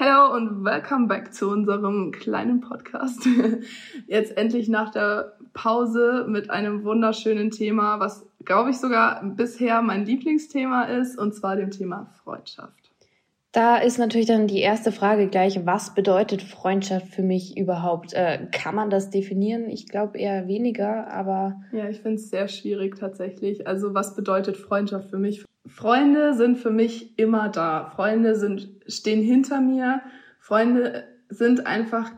[0.00, 3.26] Hello und welcome back zu unserem kleinen Podcast.
[4.06, 10.06] Jetzt endlich nach der Pause mit einem wunderschönen Thema, was glaube ich sogar bisher mein
[10.06, 12.92] Lieblingsthema ist, und zwar dem Thema Freundschaft.
[13.50, 18.12] Da ist natürlich dann die erste Frage gleich, was bedeutet Freundschaft für mich überhaupt?
[18.12, 19.68] Äh, kann man das definieren?
[19.68, 21.60] Ich glaube eher weniger, aber.
[21.72, 23.66] Ja, ich finde es sehr schwierig tatsächlich.
[23.66, 25.44] Also was bedeutet Freundschaft für mich?
[25.68, 27.92] Freunde sind für mich immer da.
[27.94, 30.02] Freunde sind, stehen hinter mir.
[30.40, 32.12] Freunde sind einfach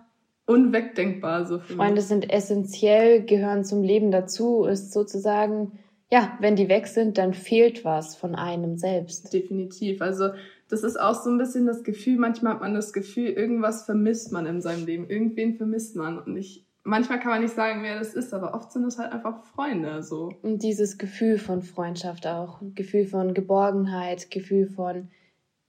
[0.47, 1.47] unwegdenkbar.
[1.47, 2.07] So für Freunde mich.
[2.07, 5.79] sind essentiell, gehören zum Leben dazu, ist sozusagen,
[6.11, 9.33] ja, wenn die weg sind, dann fehlt was von einem selbst.
[9.33, 10.03] Definitiv.
[10.03, 10.31] Also
[10.69, 14.33] das ist auch so ein bisschen das Gefühl, manchmal hat man das Gefühl, irgendwas vermisst
[14.33, 16.19] man in seinem Leben, irgendwen vermisst man.
[16.19, 19.13] Und ich manchmal kann man nicht sagen, wer das ist, aber oft sind es halt
[19.13, 20.33] einfach Freunde so.
[20.43, 25.09] Und dieses Gefühl von Freundschaft auch, Gefühl von Geborgenheit, Gefühl von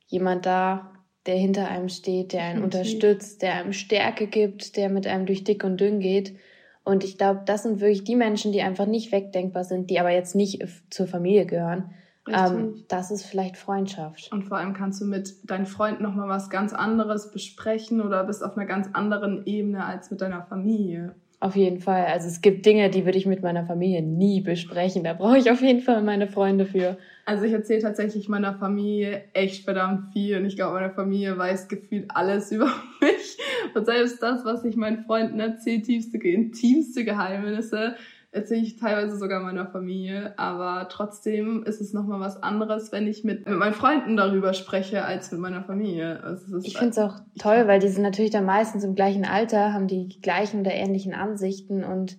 [0.08, 0.92] jemand da,
[1.26, 5.44] der hinter einem steht, der einen unterstützt, der einem Stärke gibt, der mit einem durch
[5.44, 6.36] dick und dünn geht.
[6.84, 10.10] Und ich glaube, das sind wirklich die Menschen, die einfach nicht wegdenkbar sind, die aber
[10.10, 11.94] jetzt nicht zur Familie gehören,
[12.28, 14.32] ähm, das ist vielleicht Freundschaft.
[14.32, 18.44] Und vor allem kannst du mit deinen Freunden nochmal was ganz anderes besprechen oder bist
[18.44, 21.16] auf einer ganz anderen Ebene als mit deiner Familie.
[21.42, 22.06] Auf jeden Fall.
[22.06, 25.04] Also es gibt Dinge, die würde ich mit meiner Familie nie besprechen.
[25.04, 26.98] Da brauche ich auf jeden Fall meine Freunde für.
[27.26, 31.68] Also ich erzähle tatsächlich meiner Familie echt verdammt viel und ich glaube, meine Familie weiß
[31.68, 33.38] gefühlt alles über mich.
[33.74, 37.96] Und selbst das, was ich meinen Freunden erzähle, tiefste, intimste Geheimnisse,
[38.32, 43.24] erzähle ich teilweise sogar meiner Familie, aber trotzdem ist es nochmal was anderes, wenn ich
[43.24, 46.24] mit, mit meinen Freunden darüber spreche, als mit meiner Familie.
[46.24, 49.74] Also ich finde es auch toll, weil die sind natürlich dann meistens im gleichen Alter,
[49.74, 52.18] haben die gleichen oder ähnlichen Ansichten und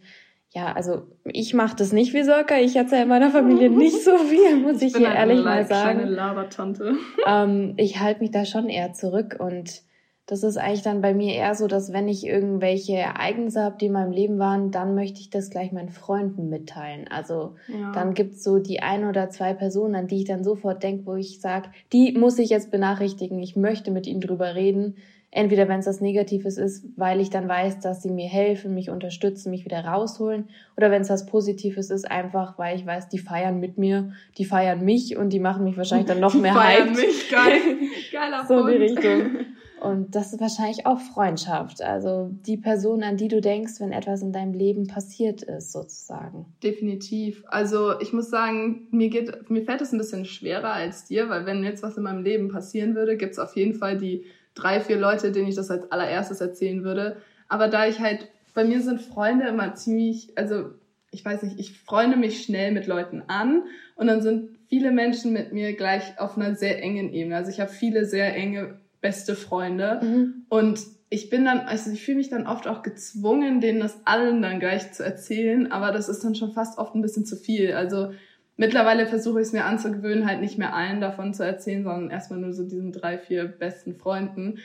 [0.55, 2.59] ja, also ich mache das nicht wie Solka.
[2.59, 6.01] Ich erzähle meiner Familie nicht so viel, muss ich, ich hier ehrlich mal sagen.
[6.01, 6.95] Kleine Labertante.
[7.27, 9.83] Ähm, ich halte mich da schon eher zurück und
[10.27, 13.87] das ist eigentlich dann bei mir eher so, dass wenn ich irgendwelche Ereignisse habe, die
[13.87, 17.09] in meinem Leben waren, dann möchte ich das gleich meinen Freunden mitteilen.
[17.09, 17.91] Also ja.
[17.93, 21.17] dann gibt's so die ein oder zwei Personen, an die ich dann sofort denke, wo
[21.17, 24.97] ich sage, die muss ich jetzt benachrichtigen, ich möchte mit ihnen drüber reden.
[25.35, 28.91] Entweder wenn es was Negatives ist, weil ich dann weiß, dass sie mir helfen, mich
[28.91, 30.51] unterstützen, mich wieder rausholen.
[30.77, 34.45] Oder wenn es was Positives ist, einfach weil ich weiß, die feiern mit mir, die
[34.45, 36.97] feiern mich und die machen mich wahrscheinlich dann noch die mehr feiern hyped.
[36.97, 37.61] mich, geil.
[38.13, 39.23] Geiler So in die Richtung.
[39.83, 41.83] Und das ist wahrscheinlich auch Freundschaft.
[41.83, 46.47] Also die Person, an die du denkst, wenn etwas in deinem Leben passiert ist, sozusagen.
[46.63, 47.43] Definitiv.
[47.49, 51.47] Also ich muss sagen, mir geht, mir fällt es ein bisschen schwerer als dir, weil
[51.47, 54.81] wenn jetzt was in meinem Leben passieren würde, gibt es auf jeden Fall die drei,
[54.81, 57.17] vier Leute, denen ich das als allererstes erzählen würde.
[57.49, 60.67] Aber da ich halt, bei mir sind Freunde immer ziemlich, also
[61.11, 63.65] ich weiß nicht, ich freunde mich schnell mit Leuten an
[63.97, 67.35] und dann sind viele Menschen mit mir gleich auf einer sehr engen Ebene.
[67.37, 70.01] Also ich habe viele sehr enge beste Freunde.
[70.03, 70.47] Mhm.
[70.49, 70.81] Und
[71.11, 74.61] ich bin dann, also ich fühle mich dann oft auch gezwungen, denen das allen dann
[74.61, 77.75] gleich zu erzählen, aber das ist dann schon fast oft ein bisschen zu viel.
[77.75, 78.13] Also
[78.57, 82.39] mittlerweile versuche ich es mir anzugewöhnen, halt nicht mehr allen davon zu erzählen, sondern erstmal
[82.39, 84.59] nur so diesen drei, vier besten Freunden.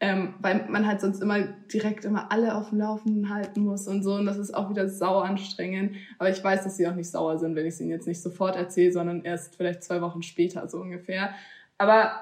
[0.00, 1.40] Ähm, weil man halt sonst immer
[1.72, 4.14] direkt immer alle auf dem Laufenden halten muss und so.
[4.16, 5.96] Und das ist auch wieder sauer anstrengend.
[6.18, 8.20] Aber ich weiß, dass sie auch nicht sauer sind, wenn ich es ihnen jetzt nicht
[8.20, 11.30] sofort erzähle, sondern erst vielleicht zwei Wochen später so ungefähr.
[11.78, 12.12] Aber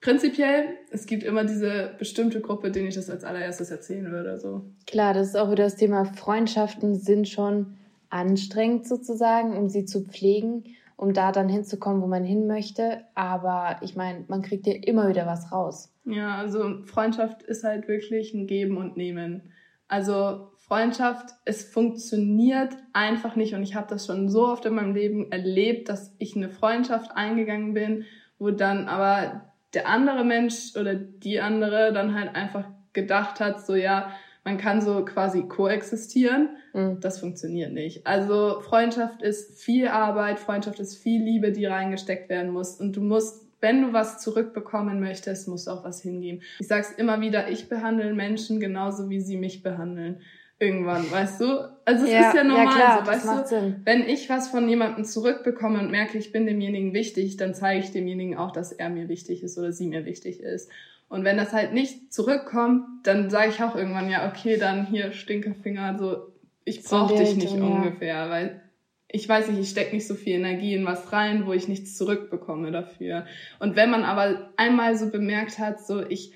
[0.00, 4.38] prinzipiell, es gibt immer diese bestimmte Gruppe, denen ich das als allererstes erzählen würde.
[4.38, 4.64] So.
[4.86, 7.78] Klar, das ist auch wieder das Thema Freundschaften sind schon
[8.08, 10.64] anstrengend sozusagen, um sie zu pflegen,
[10.96, 13.04] um da dann hinzukommen, wo man hin möchte.
[13.14, 15.92] Aber ich meine, man kriegt ja immer wieder was raus.
[16.04, 19.52] Ja, also Freundschaft ist halt wirklich ein Geben und Nehmen.
[19.86, 24.94] Also Freundschaft, es funktioniert einfach nicht und ich habe das schon so oft in meinem
[24.94, 28.04] Leben erlebt, dass ich eine Freundschaft eingegangen bin,
[28.38, 33.74] wo dann aber der andere Mensch oder die andere dann halt einfach gedacht hat, so
[33.74, 34.12] ja,
[34.44, 36.56] man kann so quasi koexistieren.
[36.72, 37.00] Mhm.
[37.00, 38.06] Das funktioniert nicht.
[38.06, 42.80] Also Freundschaft ist viel Arbeit, Freundschaft ist viel Liebe, die reingesteckt werden muss.
[42.80, 46.42] Und du musst, wenn du was zurückbekommen möchtest, musst du auch was hingeben.
[46.58, 50.20] Ich sag's immer wieder, ich behandle Menschen genauso, wie sie mich behandeln
[50.60, 51.46] irgendwann, weißt du?
[51.84, 53.46] Also es ja, ist ja normal ja klar, so, weißt du?
[53.46, 53.80] Sinn.
[53.84, 57.90] Wenn ich was von jemandem zurückbekomme und merke, ich bin demjenigen wichtig, dann zeige ich
[57.90, 60.70] demjenigen auch, dass er mir wichtig ist oder sie mir wichtig ist.
[61.08, 65.12] Und wenn das halt nicht zurückkommt, dann sage ich auch irgendwann, ja, okay, dann hier
[65.12, 66.28] Stinkefinger, so
[66.64, 67.62] ich brauche dich nicht ja.
[67.62, 68.60] ungefähr, weil
[69.08, 71.96] ich weiß nicht, ich stecke nicht so viel Energie in was rein, wo ich nichts
[71.96, 73.26] zurückbekomme dafür.
[73.58, 76.32] Und wenn man aber einmal so bemerkt hat, so ich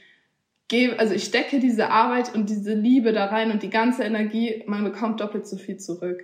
[0.68, 4.62] gebe, also ich stecke diese Arbeit und diese Liebe da rein und die ganze Energie,
[4.66, 6.22] man bekommt doppelt so viel zurück.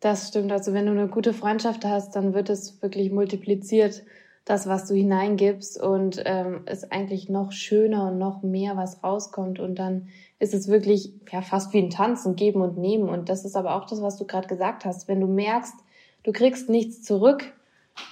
[0.00, 0.52] Das stimmt.
[0.52, 4.04] Also wenn du eine gute Freundschaft hast, dann wird es wirklich multipliziert.
[4.48, 9.60] das, was du hineingibst und ähm, es eigentlich noch schöner und noch mehr was rauskommt
[9.60, 10.08] und dann
[10.38, 13.76] ist es wirklich ja fast wie ein Tanzen, geben und nehmen und das ist aber
[13.76, 15.06] auch das, was du gerade gesagt hast.
[15.06, 15.74] Wenn du merkst,
[16.22, 17.52] du kriegst nichts zurück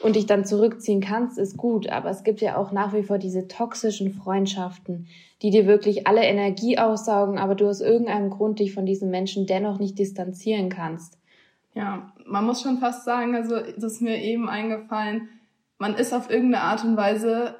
[0.00, 3.18] und dich dann zurückziehen kannst, ist gut, aber es gibt ja auch nach wie vor
[3.18, 5.06] diese toxischen Freundschaften,
[5.42, 9.46] die dir wirklich alle Energie aussaugen, aber du aus irgendeinem Grund dich von diesen Menschen
[9.46, 11.18] dennoch nicht distanzieren kannst.
[11.74, 15.28] Ja, man muss schon fast sagen, also das ist mir eben eingefallen,
[15.78, 17.56] man ist auf irgendeine Art und Weise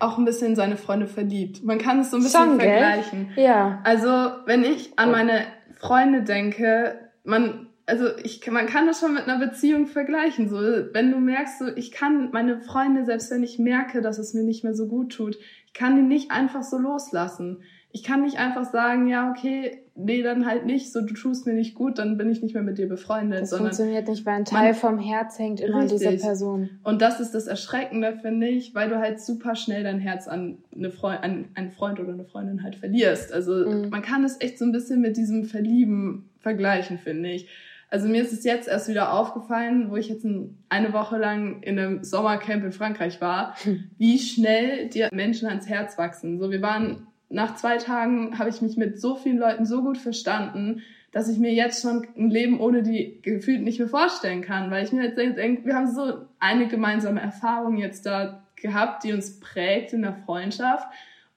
[0.00, 1.64] auch ein bisschen in seine Freunde verliebt.
[1.64, 3.30] Man kann es so ein bisschen Schon, vergleichen.
[3.34, 3.44] Gell?
[3.44, 3.80] Ja.
[3.84, 4.08] Also,
[4.46, 5.42] wenn ich an meine
[5.78, 10.48] Freunde denke, man, also ich, man kann das schon mit einer Beziehung vergleichen.
[10.48, 14.34] So, wenn du merkst, so, ich kann meine Freunde, selbst wenn ich merke, dass es
[14.34, 17.62] mir nicht mehr so gut tut, ich kann die nicht einfach so loslassen.
[17.90, 21.54] Ich kann nicht einfach sagen, ja, okay, nee, dann halt nicht, so du tust mir
[21.54, 23.40] nicht gut, dann bin ich nicht mehr mit dir befreundet.
[23.40, 26.68] Das funktioniert nicht, weil ein Teil vom Herz hängt immer an dieser Person.
[26.84, 30.58] Und das ist das Erschreckende, finde ich, weil du halt super schnell dein Herz an,
[30.76, 33.32] eine Freund, an einen Freund oder eine Freundin halt verlierst.
[33.32, 33.88] Also mhm.
[33.88, 37.48] man kann es echt so ein bisschen mit diesem Verlieben vergleichen, finde ich.
[37.90, 40.26] Also mir ist es jetzt erst wieder aufgefallen, wo ich jetzt
[40.68, 43.56] eine Woche lang in einem Sommercamp in Frankreich war,
[43.98, 46.38] wie schnell dir Menschen ans Herz wachsen.
[46.38, 49.98] So, wir waren nach zwei Tagen habe ich mich mit so vielen Leuten so gut
[49.98, 50.82] verstanden,
[51.12, 54.84] dass ich mir jetzt schon ein Leben ohne die gefühlt nicht mehr vorstellen kann, weil
[54.84, 59.40] ich mir halt denke, wir haben so eine gemeinsame Erfahrung jetzt da gehabt, die uns
[59.40, 60.86] prägt in der Freundschaft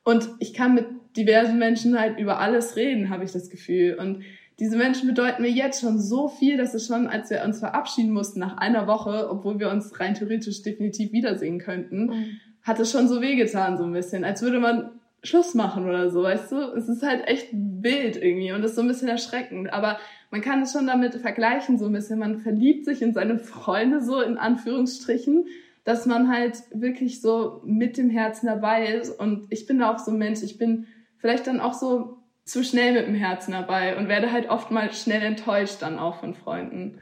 [0.04, 4.24] und ich kann mit diversen Menschen halt über alles reden, habe ich das Gefühl und
[4.62, 8.12] diese Menschen bedeuten mir jetzt schon so viel, dass es schon, als wir uns verabschieden
[8.12, 12.26] mussten nach einer Woche, obwohl wir uns rein theoretisch definitiv wiedersehen könnten, mhm.
[12.62, 14.92] hat es schon so wehgetan, so ein bisschen, als würde man
[15.24, 16.58] Schluss machen oder so, weißt du?
[16.78, 19.74] Es ist halt echt wild irgendwie und ist so ein bisschen erschreckend.
[19.74, 19.98] Aber
[20.30, 22.20] man kann es schon damit vergleichen, so ein bisschen.
[22.20, 25.46] Man verliebt sich in seine Freunde, so in Anführungsstrichen,
[25.86, 29.10] dass man halt wirklich so mit dem Herzen dabei ist.
[29.10, 30.86] Und ich bin da auch so ein Mensch, ich bin
[31.18, 32.21] vielleicht dann auch so
[32.52, 36.18] zu schnell mit dem Herzen dabei und werde halt oft mal schnell enttäuscht dann auch
[36.18, 37.00] von Freunden.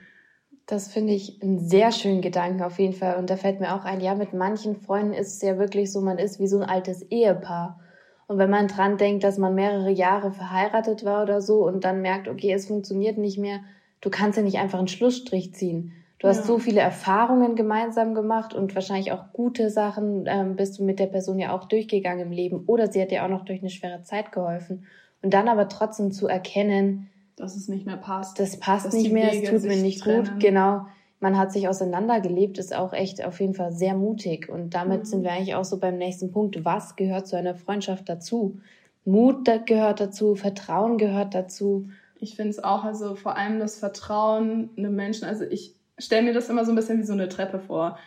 [0.67, 3.17] Das finde ich einen sehr schönen Gedanken auf jeden Fall.
[3.17, 6.01] Und da fällt mir auch ein, ja, mit manchen Freunden ist es ja wirklich so,
[6.01, 7.79] man ist wie so ein altes Ehepaar.
[8.27, 12.03] Und wenn man dran denkt, dass man mehrere Jahre verheiratet war oder so und dann
[12.03, 13.61] merkt, okay, es funktioniert nicht mehr,
[14.01, 15.93] du kannst ja nicht einfach einen Schlussstrich ziehen.
[16.19, 16.43] Du hast ja.
[16.43, 21.07] so viele Erfahrungen gemeinsam gemacht und wahrscheinlich auch gute Sachen ähm, bist du mit der
[21.07, 24.03] Person ja auch durchgegangen im Leben oder sie hat dir auch noch durch eine schwere
[24.03, 24.85] Zeit geholfen.
[25.21, 28.39] Und dann aber trotzdem zu erkennen, dass es nicht mehr passt.
[28.39, 30.25] Das passt nicht mehr, es tut mir nicht trennen.
[30.25, 30.39] gut.
[30.39, 30.85] Genau
[31.19, 34.49] man hat sich auseinandergelebt, ist auch echt auf jeden Fall sehr mutig.
[34.49, 35.05] Und damit mhm.
[35.05, 36.63] sind wir eigentlich auch so beim nächsten Punkt.
[36.63, 38.59] Was gehört zu einer Freundschaft dazu?
[39.05, 41.89] Mut gehört dazu, Vertrauen gehört dazu.
[42.19, 45.25] Ich finde es auch, also vor allem das Vertrauen einem Menschen.
[45.25, 47.97] Also ich stelle mir das immer so ein bisschen wie so eine Treppe vor.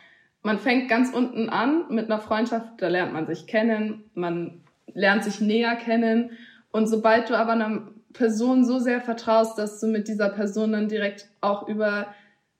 [0.42, 4.62] Man fängt ganz unten an mit einer Freundschaft, da lernt man sich kennen, man
[4.92, 6.30] lernt sich näher kennen.
[6.72, 10.88] Und sobald du aber einer Person so sehr vertraust, dass du mit dieser Person dann
[10.88, 12.08] direkt auch über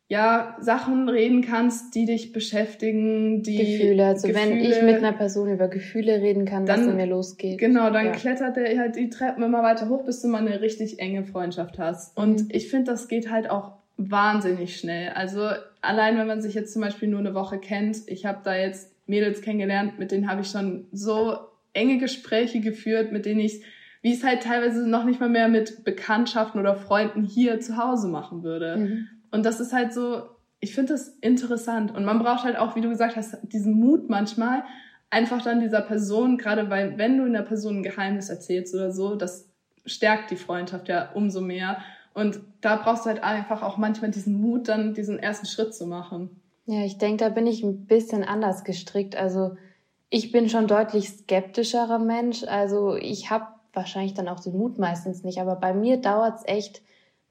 [0.09, 4.07] ja, Sachen reden kannst, die dich beschäftigen, die Gefühle.
[4.07, 7.07] Also Gefühle, wenn ich mit einer Person über Gefühle reden kann, dann, was in mir
[7.07, 7.59] losgeht.
[7.59, 8.13] Genau, dann ja.
[8.13, 11.79] klettert der halt die Treppen immer weiter hoch, bis du mal eine richtig enge Freundschaft
[11.79, 12.15] hast.
[12.15, 12.49] Und mhm.
[12.53, 15.13] ich finde, das geht halt auch wahnsinnig schnell.
[15.15, 15.49] Also
[15.81, 18.93] allein, wenn man sich jetzt zum Beispiel nur eine Woche kennt, ich habe da jetzt
[19.07, 21.37] Mädels kennengelernt, mit denen habe ich schon so
[21.73, 23.63] enge Gespräche geführt, mit denen ich
[24.03, 28.09] wie es halt teilweise noch nicht mal mehr mit Bekanntschaften oder Freunden hier zu Hause
[28.09, 28.77] machen würde.
[28.77, 29.09] Mhm.
[29.31, 30.23] Und das ist halt so,
[30.61, 31.95] ich finde das interessant.
[31.95, 34.65] Und man braucht halt auch, wie du gesagt hast, diesen Mut manchmal,
[35.09, 39.15] einfach dann dieser Person, gerade weil, wenn du einer Person ein Geheimnis erzählst oder so,
[39.15, 39.49] das
[39.87, 41.79] stärkt die Freundschaft ja umso mehr.
[42.15, 45.87] Und da brauchst du halt einfach auch manchmal diesen Mut, dann diesen ersten Schritt zu
[45.87, 46.41] machen.
[46.67, 49.17] Ja, ich denke, da bin ich ein bisschen anders gestrickt.
[49.17, 49.57] Also
[50.11, 52.45] ich bin schon deutlich skeptischerer Mensch.
[52.45, 55.41] Also ich habe wahrscheinlich dann auch den Mut meistens nicht.
[55.41, 56.83] Aber bei mir dauert es echt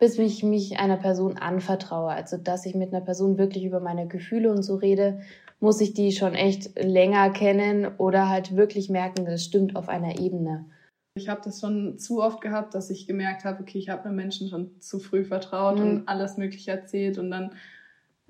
[0.01, 2.10] bis ich mich einer Person anvertraue.
[2.10, 5.21] Also, dass ich mit einer Person wirklich über meine Gefühle und so rede,
[5.60, 10.19] muss ich die schon echt länger kennen oder halt wirklich merken, das stimmt auf einer
[10.19, 10.65] Ebene.
[11.13, 14.15] Ich habe das schon zu oft gehabt, dass ich gemerkt habe, okay, ich habe einem
[14.15, 15.83] Menschen schon zu früh vertraut mhm.
[15.83, 17.51] und alles Mögliche erzählt und dann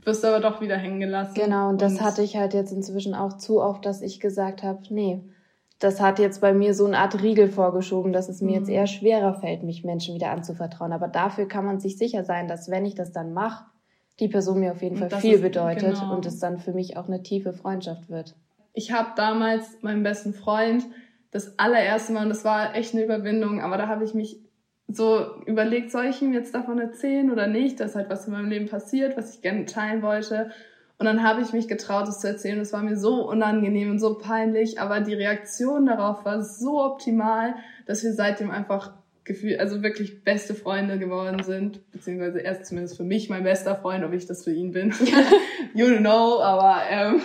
[0.03, 1.35] wirst du aber doch wieder hängen gelassen.
[1.35, 4.61] Genau, und, und das hatte ich halt jetzt inzwischen auch zu oft, dass ich gesagt
[4.61, 5.21] habe, nee,
[5.81, 8.57] das hat jetzt bei mir so eine Art Riegel vorgeschoben, dass es mir mhm.
[8.57, 10.93] jetzt eher schwerer fällt, mich Menschen wieder anzuvertrauen.
[10.93, 13.65] Aber dafür kann man sich sicher sein, dass wenn ich das dann mache,
[14.19, 16.15] die Person mir auf jeden Fall viel ist, bedeutet genau.
[16.15, 18.35] und es dann für mich auch eine tiefe Freundschaft wird.
[18.73, 20.85] Ich habe damals meinen besten Freund
[21.31, 24.39] das allererste Mal, und das war echt eine Überwindung, aber da habe ich mich
[24.87, 27.79] so überlegt, soll ich ihm jetzt davon erzählen oder nicht?
[27.79, 30.51] Das ist halt was in meinem Leben passiert, was ich gerne teilen wollte.
[31.01, 32.59] Und dann habe ich mich getraut, es zu erzählen.
[32.59, 37.55] Es war mir so unangenehm und so peinlich, aber die Reaktion darauf war so optimal,
[37.87, 38.93] dass wir seitdem einfach
[39.23, 44.05] gefühlt, also wirklich beste Freunde geworden sind, beziehungsweise erst zumindest für mich mein bester Freund,
[44.05, 44.93] ob ich das für ihn bin.
[45.73, 47.19] you know, aber ähm,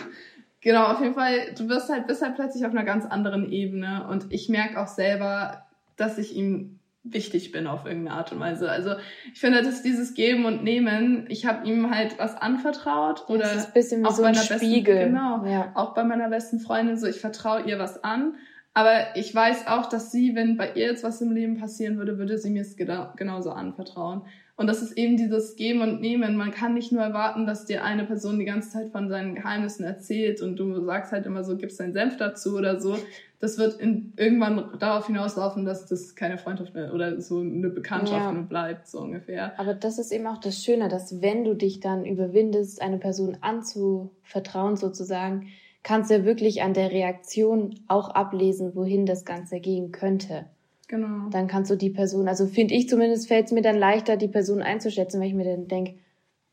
[0.63, 4.07] genau, auf jeden Fall, du wirst halt, bist halt plötzlich auf einer ganz anderen Ebene
[4.09, 5.67] und ich merke auch selber,
[5.99, 6.79] dass ich ihm
[7.13, 8.71] wichtig bin auf irgendeine Art und Weise.
[8.71, 8.95] Also
[9.33, 11.27] ich finde, das ist dieses Geben und Nehmen.
[11.29, 14.35] Ich habe ihm halt was anvertraut oder das ist ein bisschen wie auch so ein
[14.35, 14.95] Spiegel.
[14.97, 15.73] Besten, genau, ja.
[15.75, 17.07] auch bei meiner besten Freundin so.
[17.07, 18.35] Ich vertraue ihr was an,
[18.75, 22.19] aber ich weiß auch, dass sie, wenn bei ihr jetzt was im Leben passieren würde,
[22.19, 24.23] würde sie mir es genauso anvertrauen.
[24.57, 26.35] Und das ist eben dieses Geben und Nehmen.
[26.37, 29.85] Man kann nicht nur erwarten, dass dir eine Person die ganze Zeit von seinen Geheimnissen
[29.85, 32.97] erzählt und du sagst halt immer so, gibst deinen Senf dazu oder so.
[33.39, 38.25] Das wird in, irgendwann darauf hinauslaufen, dass das keine Freundschaft mehr oder so eine Bekanntschaft
[38.25, 38.33] ja.
[38.33, 39.59] nur bleibt, so ungefähr.
[39.61, 43.37] Aber das ist eben auch das Schöne, dass wenn du dich dann überwindest, eine Person
[43.43, 45.49] anzuvertrauen sozusagen,
[45.83, 50.47] kannst du ja wirklich an der Reaktion auch ablesen, wohin das Ganze gehen könnte.
[50.89, 51.29] Genau.
[51.31, 54.29] Dann kannst du die Person, also finde ich zumindest, fällt es mir dann leichter, die
[54.29, 55.97] Person einzuschätzen, weil ich mir dann denke,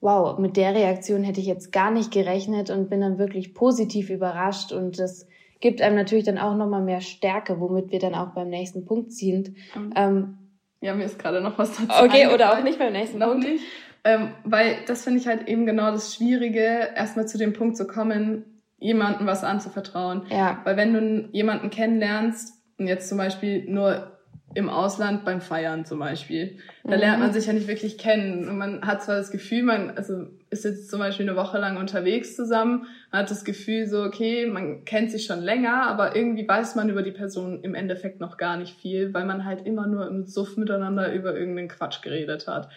[0.01, 4.09] wow, mit der Reaktion hätte ich jetzt gar nicht gerechnet und bin dann wirklich positiv
[4.09, 5.27] überrascht und das
[5.61, 9.13] gibt einem natürlich dann auch nochmal mehr Stärke, womit wir dann auch beim nächsten Punkt
[9.13, 9.55] ziehen.
[9.75, 9.93] Mhm.
[9.95, 10.37] Ähm,
[10.81, 12.03] ja, mir ist gerade noch was dazu.
[12.03, 13.47] Okay, oder auch nicht beim nächsten noch Punkt.
[13.47, 13.63] Nicht.
[14.03, 17.87] Ähm, weil das finde ich halt eben genau das Schwierige, erstmal zu dem Punkt zu
[17.87, 18.43] kommen,
[18.79, 20.23] jemandem was anzuvertrauen.
[20.29, 20.59] Ja.
[20.65, 24.12] Weil wenn du jemanden kennenlernst und jetzt zum Beispiel nur
[24.55, 26.57] im Ausland beim Feiern zum Beispiel.
[26.83, 26.99] Da mhm.
[26.99, 28.47] lernt man sich ja nicht wirklich kennen.
[28.47, 31.77] Und man hat zwar das Gefühl, man also ist jetzt zum Beispiel eine Woche lang
[31.77, 36.47] unterwegs zusammen, man hat das Gefühl so, okay, man kennt sich schon länger, aber irgendwie
[36.47, 39.87] weiß man über die Person im Endeffekt noch gar nicht viel, weil man halt immer
[39.87, 42.69] nur im Suff miteinander über irgendeinen Quatsch geredet hat.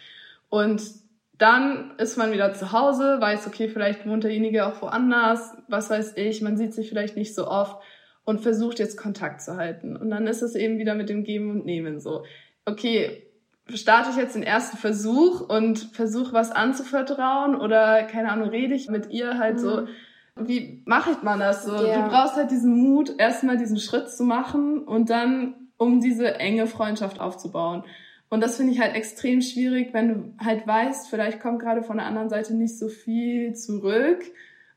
[0.48, 0.82] Und
[1.38, 6.14] dann ist man wieder zu Hause, weiß, okay, vielleicht wohnt derjenige auch woanders, was weiß
[6.16, 7.76] ich, man sieht sich vielleicht nicht so oft
[8.26, 9.96] und versucht jetzt Kontakt zu halten.
[9.96, 12.24] Und dann ist es eben wieder mit dem Geben und Nehmen so.
[12.66, 13.22] Okay,
[13.72, 18.88] starte ich jetzt den ersten Versuch und versuche was anzuvertrauen oder keine Ahnung, rede ich
[18.88, 19.60] mit ihr halt mhm.
[19.60, 19.86] so.
[20.38, 21.74] Wie mache man das so?
[21.74, 22.02] Ja.
[22.02, 26.66] Du brauchst halt diesen Mut, erstmal diesen Schritt zu machen und dann, um diese enge
[26.66, 27.84] Freundschaft aufzubauen.
[28.28, 31.98] Und das finde ich halt extrem schwierig, wenn du halt weißt, vielleicht kommt gerade von
[31.98, 34.24] der anderen Seite nicht so viel zurück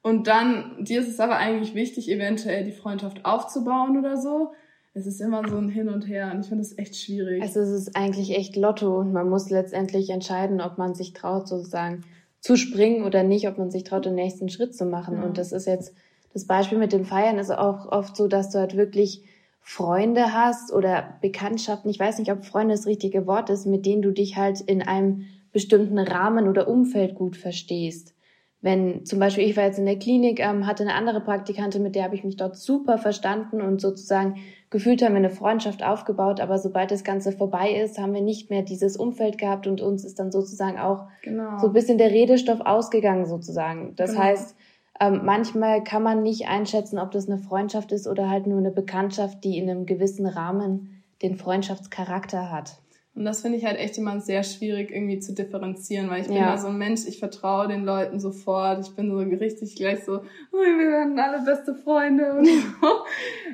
[0.02, 4.54] und dann, dir ist es aber eigentlich wichtig, eventuell die Freundschaft aufzubauen oder so.
[4.94, 7.42] Es ist immer so ein Hin und Her und ich finde es echt schwierig.
[7.42, 11.48] Also es ist eigentlich echt Lotto und man muss letztendlich entscheiden, ob man sich traut,
[11.48, 12.04] sozusagen
[12.40, 15.18] zu springen oder nicht, ob man sich traut, den nächsten Schritt zu machen.
[15.18, 15.24] Ja.
[15.24, 15.94] Und das ist jetzt,
[16.34, 19.24] das Beispiel mit dem Feiern ist auch oft so, dass du halt wirklich
[19.62, 24.02] Freunde hast oder Bekanntschaften, ich weiß nicht, ob Freunde das richtige Wort ist, mit denen
[24.02, 28.16] du dich halt in einem bestimmten Rahmen oder Umfeld gut verstehst
[28.62, 31.96] wenn zum Beispiel ich war jetzt in der Klinik, ähm, hatte eine andere Praktikantin, mit
[31.96, 34.36] der habe ich mich dort super verstanden und sozusagen
[34.70, 38.50] gefühlt haben wir eine Freundschaft aufgebaut, aber sobald das Ganze vorbei ist, haben wir nicht
[38.50, 41.58] mehr dieses Umfeld gehabt und uns ist dann sozusagen auch genau.
[41.58, 43.96] so ein bisschen der Redestoff ausgegangen sozusagen.
[43.96, 44.24] Das genau.
[44.24, 44.56] heißt,
[45.00, 48.72] ähm, manchmal kann man nicht einschätzen, ob das eine Freundschaft ist oder halt nur eine
[48.72, 52.78] Bekanntschaft, die in einem gewissen Rahmen den Freundschaftscharakter hat.
[53.20, 56.38] Und das finde ich halt echt immer sehr schwierig irgendwie zu differenzieren, weil ich bin
[56.38, 58.80] ja so ein Mensch, ich vertraue den Leuten sofort.
[58.88, 60.22] Ich bin so richtig gleich so,
[60.54, 62.46] oh, wir werden alle beste Freunde und
[62.82, 62.88] so.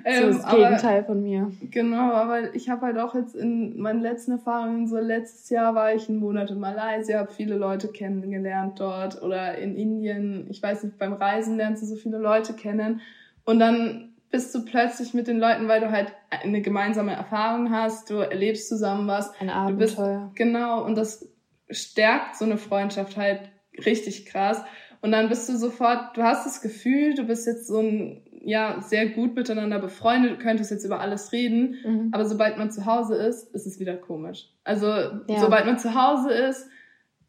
[0.05, 1.51] ähm, so das Gegenteil aber, von mir.
[1.71, 5.95] Genau, aber ich habe halt auch jetzt in meinen letzten Erfahrungen, so letztes Jahr war
[5.95, 10.45] ich einen Monat in Malaysia, habe viele Leute kennengelernt dort oder in Indien.
[10.51, 13.01] Ich weiß nicht, beim Reisen lernst du so viele Leute kennen.
[13.45, 18.09] Und dann bist du plötzlich mit den Leuten, weil du halt eine gemeinsame Erfahrung hast,
[18.09, 19.33] du erlebst zusammen was.
[19.39, 19.77] Ein Abenteuer.
[19.77, 21.31] Du bist, genau, und das
[21.69, 23.49] stärkt so eine Freundschaft halt
[23.85, 24.61] richtig krass.
[24.99, 28.81] Und dann bist du sofort, du hast das Gefühl, du bist jetzt so ein, ja,
[28.81, 32.09] sehr gut miteinander befreundet, du könntest jetzt über alles reden, mhm.
[32.11, 34.49] aber sobald man zu Hause ist, ist es wieder komisch.
[34.65, 35.39] Also, ja.
[35.39, 36.67] sobald man zu Hause ist,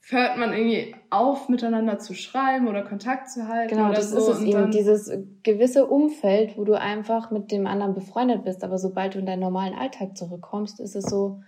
[0.08, 3.74] hört man irgendwie auf, miteinander zu schreiben oder Kontakt zu halten.
[3.74, 4.18] Genau, das so.
[4.18, 5.10] ist es eben, dieses
[5.42, 9.40] gewisse Umfeld, wo du einfach mit dem anderen befreundet bist, aber sobald du in deinen
[9.40, 11.40] normalen Alltag zurückkommst, ist es so.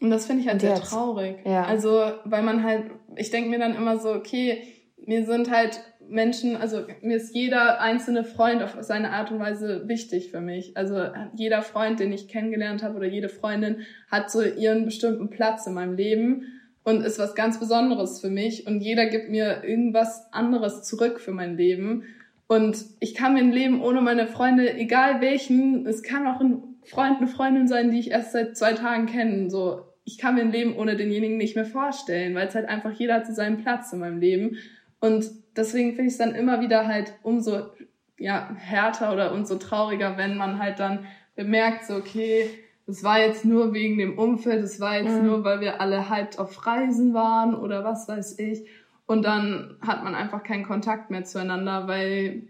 [0.00, 1.36] Und das finde ich halt sehr traurig.
[1.44, 1.64] Ja.
[1.64, 4.64] Also, weil man halt, ich denke mir dann immer so, okay,
[4.96, 9.86] mir sind halt Menschen, also mir ist jeder einzelne Freund auf seine Art und Weise
[9.86, 10.76] wichtig für mich.
[10.76, 10.96] Also
[11.34, 15.74] jeder Freund, den ich kennengelernt habe oder jede Freundin hat so ihren bestimmten Platz in
[15.74, 16.44] meinem Leben
[16.84, 21.32] und ist was ganz Besonderes für mich und jeder gibt mir irgendwas anderes zurück für
[21.32, 22.04] mein Leben.
[22.48, 26.62] Und ich kann mir ein Leben ohne meine Freunde, egal welchen, es kann auch ein
[26.84, 29.86] Freund, eine Freundin sein, die ich erst seit zwei Tagen kenne, so.
[30.04, 33.14] Ich kann mir ein Leben ohne denjenigen nicht mehr vorstellen, weil es halt einfach jeder
[33.14, 34.56] hat zu seinem Platz in meinem Leben.
[34.98, 37.70] Und deswegen finde ich es dann immer wieder halt umso
[38.18, 42.50] ja, härter oder umso trauriger, wenn man halt dann bemerkt, so, okay,
[42.86, 45.26] es war jetzt nur wegen dem Umfeld, es war jetzt mhm.
[45.26, 48.66] nur, weil wir alle hyped auf Reisen waren oder was weiß ich.
[49.06, 52.48] Und dann hat man einfach keinen Kontakt mehr zueinander, weil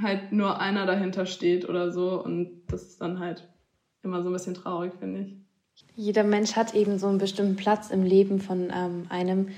[0.00, 2.22] halt nur einer dahinter steht oder so.
[2.22, 3.48] Und das ist dann halt
[4.02, 5.36] immer so ein bisschen traurig, finde ich.
[5.94, 9.48] Jeder Mensch hat eben so einen bestimmten Platz im Leben von ähm, einem,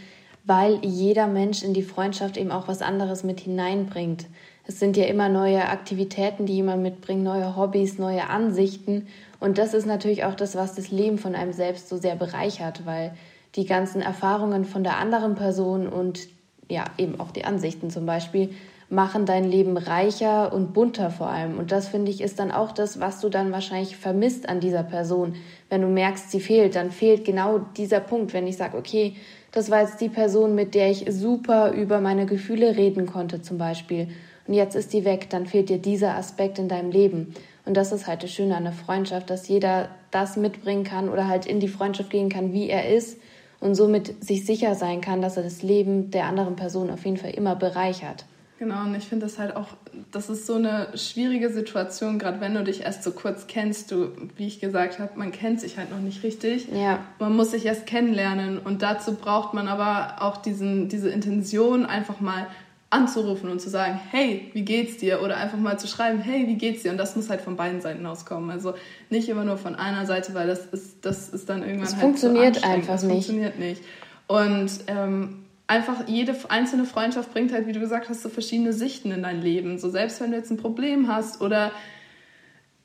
[0.44, 4.26] weil jeder Mensch in die Freundschaft eben auch was anderes mit hineinbringt.
[4.64, 9.08] Es sind ja immer neue Aktivitäten, die jemand mitbringt, neue Hobbys, neue Ansichten.
[9.40, 12.86] Und das ist natürlich auch das, was das Leben von einem selbst so sehr bereichert,
[12.86, 13.14] weil
[13.56, 16.28] die ganzen Erfahrungen von der anderen Person und
[16.68, 18.50] ja, eben auch die Ansichten zum Beispiel
[18.88, 21.58] machen dein Leben reicher und bunter vor allem.
[21.58, 24.82] Und das finde ich ist dann auch das, was du dann wahrscheinlich vermisst an dieser
[24.82, 25.34] Person.
[25.70, 29.14] Wenn du merkst, sie fehlt, dann fehlt genau dieser Punkt, wenn ich sage, okay,
[29.50, 33.56] das war jetzt die Person, mit der ich super über meine Gefühle reden konnte zum
[33.56, 34.08] Beispiel.
[34.46, 37.34] Und jetzt ist die weg, dann fehlt dir dieser Aspekt in deinem Leben.
[37.64, 41.28] Und das ist halt das Schöne an der Freundschaft, dass jeder das mitbringen kann oder
[41.28, 43.18] halt in die Freundschaft gehen kann, wie er ist
[43.60, 47.16] und somit sich sicher sein kann, dass er das Leben der anderen Person auf jeden
[47.16, 48.24] Fall immer bereichert.
[48.58, 49.68] Genau, und ich finde das halt auch,
[50.12, 53.90] das ist so eine schwierige Situation, gerade wenn du dich erst so kurz kennst.
[53.90, 56.68] Du, wie ich gesagt habe, man kennt sich halt noch nicht richtig.
[56.72, 57.00] Ja.
[57.18, 62.20] Man muss sich erst kennenlernen und dazu braucht man aber auch diesen, diese Intention, einfach
[62.20, 62.46] mal
[62.92, 65.22] anzurufen und zu sagen, hey, wie geht's dir?
[65.22, 66.90] Oder einfach mal zu schreiben, hey, wie geht's dir?
[66.90, 68.50] Und das muss halt von beiden Seiten auskommen.
[68.50, 68.74] Also
[69.08, 72.02] nicht immer nur von einer Seite, weil das ist, das ist dann irgendwann das halt
[72.02, 73.12] funktioniert so einfach das nicht.
[73.12, 73.82] funktioniert nicht.
[74.26, 79.10] Und ähm, einfach jede einzelne Freundschaft bringt halt, wie du gesagt hast, so verschiedene Sichten
[79.10, 79.78] in dein Leben.
[79.78, 81.72] So selbst wenn du jetzt ein Problem hast oder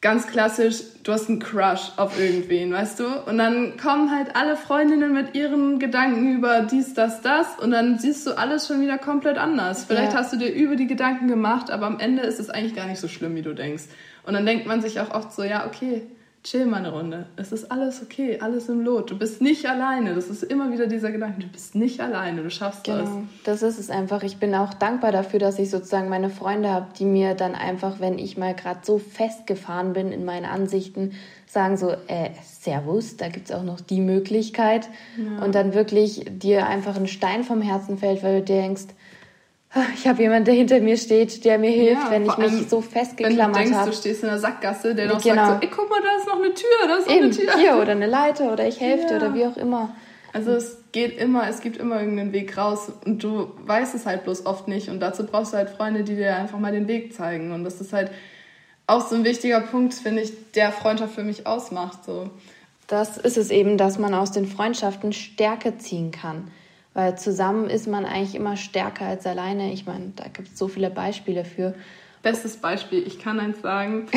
[0.02, 3.06] ganz klassisch, du hast einen Crush auf irgendwen, weißt du?
[3.26, 7.98] Und dann kommen halt alle Freundinnen mit ihren Gedanken über dies, das, das und dann
[7.98, 9.86] siehst du alles schon wieder komplett anders.
[9.86, 10.20] Vielleicht ja.
[10.20, 13.00] hast du dir über die Gedanken gemacht, aber am Ende ist es eigentlich gar nicht
[13.00, 13.86] so schlimm, wie du denkst.
[14.24, 16.04] Und dann denkt man sich auch oft so, ja, okay,
[16.50, 17.26] chill mal eine Runde.
[17.36, 19.12] Es ist alles okay, alles im Lot.
[19.12, 20.16] Du bist nicht alleine.
[20.16, 23.00] Das ist immer wieder dieser Gedanke, du bist nicht alleine, du schaffst genau.
[23.44, 23.62] das.
[23.62, 24.24] Das ist es einfach.
[24.24, 28.00] Ich bin auch dankbar dafür, dass ich sozusagen meine Freunde habe, die mir dann einfach,
[28.00, 31.12] wenn ich mal gerade so festgefahren bin in meinen Ansichten,
[31.48, 34.88] sagen so, äh, Servus, da gibt es auch noch die Möglichkeit.
[35.18, 35.44] Ja.
[35.44, 38.86] Und dann wirklich dir einfach ein Stein vom Herzen fällt, weil du denkst,
[39.94, 42.82] ich habe jemanden, der hinter mir steht, der mir hilft, ja, wenn ich mich so
[42.82, 43.54] festgeklammert habe.
[43.56, 43.86] Wenn du denkst, hab.
[43.86, 45.48] du stehst in der Sackgasse, der noch genau.
[45.48, 47.34] sagt so, ey, guck mal, da ist noch eine Tür, da ist noch Eben, eine
[47.34, 47.58] Tür.
[47.58, 49.18] Hier, oder eine Leiter, oder ich helfe ja.
[49.18, 49.96] oder wie auch immer.
[50.34, 54.24] Also es geht immer, es gibt immer irgendeinen Weg raus und du weißt es halt
[54.24, 57.14] bloß oft nicht und dazu brauchst du halt Freunde, die dir einfach mal den Weg
[57.14, 58.12] zeigen und das ist halt
[58.88, 62.06] auch so ein wichtiger Punkt, finde ich, der Freundschaft für mich ausmacht.
[62.06, 62.30] So.
[62.88, 66.52] Das ist es eben, dass man aus den Freundschaften Stärke ziehen kann.
[66.98, 69.72] Weil zusammen ist man eigentlich immer stärker als alleine.
[69.72, 71.76] Ich meine, da gibt es so viele Beispiele für.
[72.24, 74.08] Bestes Beispiel, ich kann eins sagen.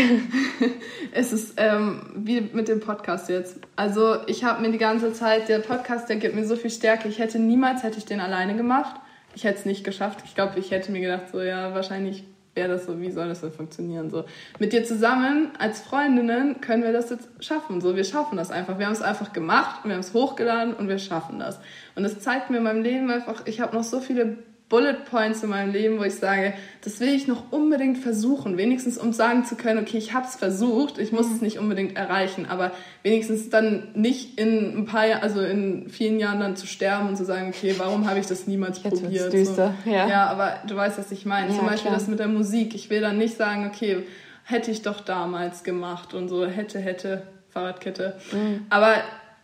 [1.12, 3.58] es ist ähm, wie mit dem Podcast jetzt.
[3.76, 7.06] Also ich habe mir die ganze Zeit, der Podcast, der gibt mir so viel Stärke.
[7.08, 8.98] Ich hätte niemals, hätte ich den alleine gemacht.
[9.34, 10.20] Ich hätte es nicht geschafft.
[10.24, 13.40] Ich glaube, ich hätte mir gedacht, so ja, wahrscheinlich wäre das so, wie soll das
[13.40, 14.10] denn funktionieren?
[14.10, 14.24] So,
[14.58, 17.80] mit dir zusammen als Freundinnen können wir das jetzt schaffen.
[17.80, 18.78] So, wir schaffen das einfach.
[18.78, 21.60] Wir haben es einfach gemacht und wir haben es hochgeladen und wir schaffen das.
[21.94, 24.38] Und es zeigt mir in meinem Leben einfach, ich habe noch so viele
[24.70, 28.56] Bullet Points in meinem Leben, wo ich sage, das will ich noch unbedingt versuchen.
[28.56, 31.34] Wenigstens um sagen zu können, okay, ich habe es versucht, ich muss mhm.
[31.34, 32.70] es nicht unbedingt erreichen, aber
[33.02, 37.16] wenigstens dann nicht in ein paar Jahren, also in vielen Jahren dann zu sterben und
[37.16, 39.32] zu sagen, okay, warum habe ich das niemals Jetzt probiert?
[39.32, 39.90] Düster, so.
[39.90, 40.08] ja.
[40.08, 41.50] ja, aber du weißt, was ich meine.
[41.50, 41.98] Ja, Zum Beispiel klar.
[41.98, 42.76] das mit der Musik.
[42.76, 44.04] Ich will dann nicht sagen, okay,
[44.44, 48.20] hätte ich doch damals gemacht und so, hätte, hätte, Fahrradkette.
[48.30, 48.66] Mhm.
[48.70, 48.94] Aber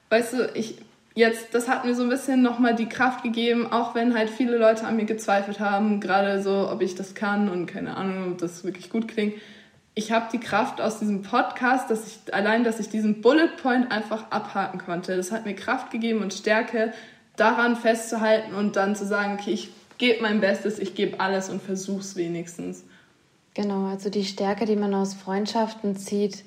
[0.08, 0.76] weißt du, ich
[1.16, 4.57] jetzt, das hat mir so ein bisschen nochmal die Kraft gegeben, auch wenn halt viele
[4.59, 8.38] Leute an mir gezweifelt haben, gerade so, ob ich das kann und keine Ahnung, ob
[8.38, 9.35] das wirklich gut klingt.
[9.94, 13.90] Ich habe die Kraft aus diesem Podcast, dass ich allein, dass ich diesen Bullet Point
[13.90, 15.16] einfach abhaken konnte.
[15.16, 16.92] Das hat mir Kraft gegeben und Stärke,
[17.37, 21.62] daran festzuhalten und dann zu sagen, okay, ich gebe mein Bestes, ich gebe alles und
[21.62, 22.85] versuch's wenigstens.
[23.55, 26.44] Genau, also die Stärke, die man aus Freundschaften zieht,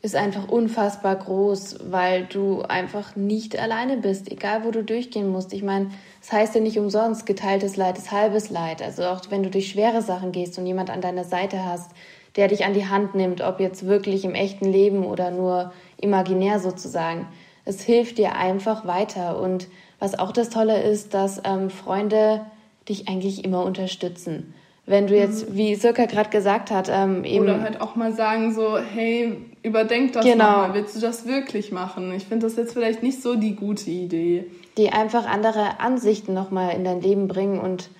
[0.00, 5.52] ist einfach unfassbar groß, weil du einfach nicht alleine bist, egal wo du durchgehen musst.
[5.52, 5.86] Ich meine,
[6.20, 8.80] es das heißt ja nicht umsonst, geteiltes Leid ist halbes Leid.
[8.80, 11.90] Also auch wenn du durch schwere Sachen gehst und jemand an deiner Seite hast,
[12.36, 16.60] der dich an die Hand nimmt, ob jetzt wirklich im echten Leben oder nur imaginär
[16.60, 17.26] sozusagen.
[17.64, 19.40] Es hilft dir einfach weiter.
[19.40, 19.66] Und
[19.98, 22.46] was auch das Tolle ist, dass ähm, Freunde
[22.88, 24.54] dich eigentlich immer unterstützen
[24.88, 25.56] wenn du jetzt, mhm.
[25.56, 27.44] wie Sirka gerade gesagt hat, ähm, eben.
[27.44, 30.44] Oder halt auch mal sagen so, hey, überdenk das genau.
[30.44, 32.12] nochmal, willst du das wirklich machen?
[32.12, 34.46] Ich finde das jetzt vielleicht nicht so die gute Idee.
[34.76, 37.90] Die einfach andere Ansichten nochmal in dein Leben bringen und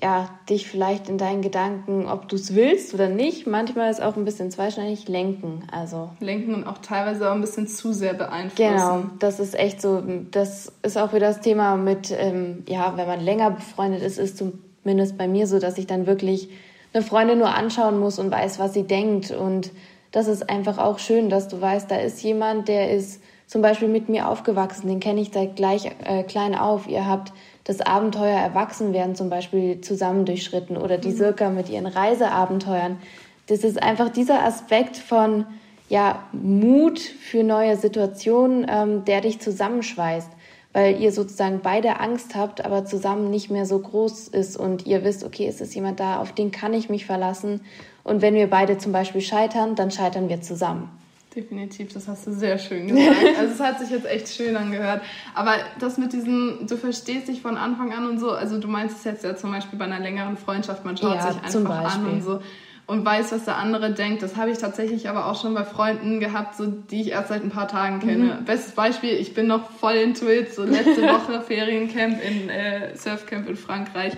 [0.00, 4.16] ja, dich vielleicht in deinen Gedanken, ob du es willst oder nicht, manchmal ist auch
[4.16, 5.64] ein bisschen zweischneidig, lenken.
[5.72, 8.74] Also lenken und auch teilweise auch ein bisschen zu sehr beeinflussen.
[8.74, 10.02] Genau, das ist echt so.
[10.30, 14.38] Das ist auch wieder das Thema mit, ähm, ja, wenn man länger befreundet ist, ist
[14.38, 16.48] zumindest bei mir so, dass ich dann wirklich
[16.92, 19.32] eine Freundin nur anschauen muss und weiß, was sie denkt.
[19.32, 19.72] Und
[20.12, 23.88] das ist einfach auch schön, dass du weißt, da ist jemand, der ist zum Beispiel
[23.88, 26.86] mit mir aufgewachsen, den kenne ich seit gleich äh, klein auf.
[26.86, 27.32] Ihr habt
[27.64, 31.16] das Abenteuer Erwachsenwerden zum Beispiel zusammen durchschritten oder die mhm.
[31.16, 32.98] Sirka mit ihren Reiseabenteuern.
[33.46, 35.46] Das ist einfach dieser Aspekt von
[35.88, 40.30] ja, Mut für neue Situationen, ähm, der dich zusammenschweißt,
[40.74, 45.02] weil ihr sozusagen beide Angst habt, aber zusammen nicht mehr so groß ist und ihr
[45.04, 47.62] wisst, okay, es ist jemand da, auf den kann ich mich verlassen.
[48.08, 50.90] Und wenn wir beide zum Beispiel scheitern, dann scheitern wir zusammen.
[51.34, 53.16] Definitiv, das hast du sehr schön gesagt.
[53.38, 55.02] Also es hat sich jetzt echt schön angehört.
[55.34, 58.98] Aber das mit diesem, du verstehst dich von Anfang an und so, also du meinst
[58.98, 62.06] es jetzt ja zum Beispiel bei einer längeren Freundschaft, man schaut ja, sich einfach an
[62.06, 62.40] und so
[62.88, 64.22] und weiß, was der andere denkt.
[64.22, 67.44] Das habe ich tatsächlich aber auch schon bei Freunden gehabt, so die ich erst seit
[67.44, 68.38] ein paar Tagen kenne.
[68.40, 68.44] Mhm.
[68.46, 73.46] Bestes Beispiel, ich bin noch voll in Twitch, so letzte Woche Feriencamp in äh, Surfcamp
[73.46, 74.14] in Frankreich.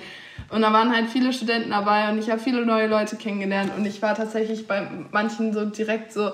[0.51, 3.87] Und da waren halt viele Studenten dabei und ich habe viele neue Leute kennengelernt und
[3.87, 6.33] ich war tatsächlich bei manchen so direkt so,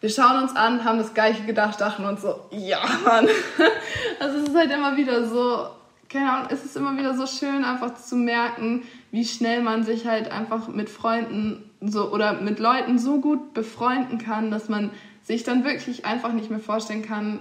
[0.00, 3.28] wir schauen uns an, haben das Gleiche gedacht, dachten uns so, ja, Mann.
[4.20, 5.66] Also es ist halt immer wieder so,
[6.08, 10.06] keine Ahnung, es ist immer wieder so schön, einfach zu merken, wie schnell man sich
[10.06, 14.90] halt einfach mit Freunden so oder mit Leuten so gut befreunden kann, dass man
[15.22, 17.40] sich dann wirklich einfach nicht mehr vorstellen kann,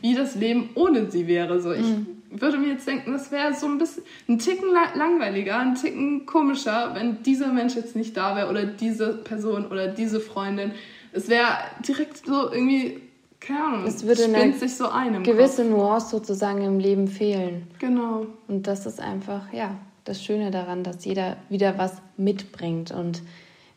[0.00, 1.60] wie das Leben ohne sie wäre.
[1.60, 2.17] So, ich mhm.
[2.30, 6.94] Würde mir jetzt denken, das wäre so ein bisschen ein Ticken langweiliger, ein Ticken komischer,
[6.94, 10.72] wenn dieser Mensch jetzt nicht da wäre oder diese Person oder diese Freundin
[11.12, 11.46] es wäre
[11.86, 13.00] direkt so irgendwie,
[13.40, 15.70] keine Ahnung, es würde spinnt sich so ein gewisse Kopf.
[15.70, 17.66] Nuance sozusagen im Leben fehlen.
[17.78, 18.26] Genau.
[18.46, 22.90] Und das ist einfach, ja, das Schöne daran, dass jeder wieder was mitbringt.
[22.90, 23.22] Und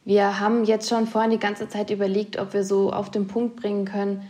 [0.06, 3.56] wir haben jetzt schon vorhin die ganze Zeit überlegt, ob wir so auf den Punkt
[3.56, 4.28] bringen können,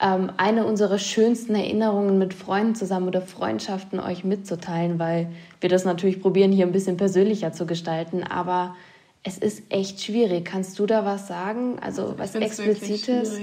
[0.00, 5.30] ähm, eine unserer schönsten Erinnerungen mit Freunden zusammen oder Freundschaften euch mitzuteilen, weil
[5.60, 8.22] wir das natürlich probieren, hier ein bisschen persönlicher zu gestalten.
[8.24, 8.76] Aber
[9.22, 10.44] es ist echt schwierig.
[10.44, 11.78] Kannst du da was sagen?
[11.80, 13.38] Also was Explizites?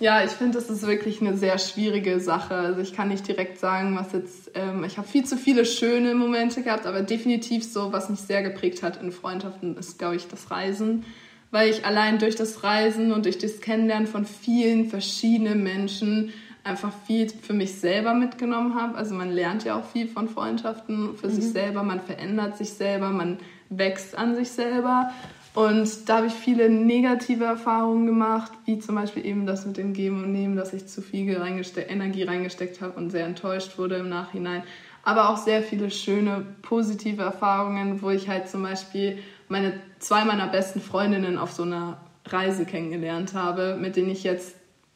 [0.00, 2.54] Ja, ich finde, das ist wirklich eine sehr schwierige Sache.
[2.54, 6.14] Also ich kann nicht direkt sagen, was jetzt, ähm, ich habe viel zu viele schöne
[6.14, 10.26] Momente gehabt, aber definitiv so, was mich sehr geprägt hat in Freundschaften, ist, glaube ich,
[10.26, 11.04] das Reisen.
[11.54, 16.32] Weil ich allein durch das Reisen und durch das Kennenlernen von vielen verschiedenen Menschen
[16.64, 18.98] einfach viel für mich selber mitgenommen habe.
[18.98, 21.32] Also man lernt ja auch viel von Freundschaften für mhm.
[21.32, 23.38] sich selber, man verändert sich selber, man
[23.68, 25.12] wächst an sich selber.
[25.54, 29.92] Und da habe ich viele negative Erfahrungen gemacht, wie zum Beispiel eben das mit dem
[29.92, 33.94] Geben und Nehmen, dass ich zu viel reingeste Energie reingesteckt habe und sehr enttäuscht wurde
[33.94, 34.64] im Nachhinein.
[35.04, 40.46] Aber auch sehr viele schöne, positive Erfahrungen, wo ich halt zum Beispiel meine zwei meiner
[40.48, 44.54] besten Freundinnen auf so einer Reise kennengelernt habe, mit denen ich jetzt,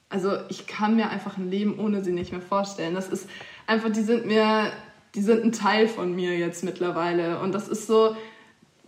[0.09, 2.95] also ich kann mir einfach ein Leben ohne sie nicht mehr vorstellen.
[2.95, 3.29] Das ist
[3.67, 4.71] einfach, die sind mir,
[5.15, 7.41] die sind ein Teil von mir jetzt mittlerweile.
[7.41, 8.17] Und das ist so,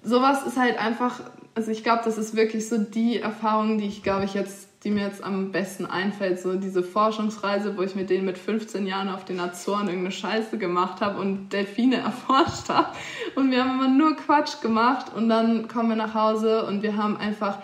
[0.02, 1.20] sowas ist halt einfach,
[1.54, 4.90] also ich glaube, das ist wirklich so die Erfahrung, die ich glaube ich jetzt, die
[4.90, 9.10] mir jetzt am besten einfällt, so diese Forschungsreise, wo ich mit denen mit 15 Jahren
[9.10, 12.88] auf den Azoren irgendeine Scheiße gemacht habe und Delfine erforscht habe
[13.34, 16.96] und wir haben immer nur Quatsch gemacht und dann kommen wir nach Hause und wir
[16.96, 17.58] haben einfach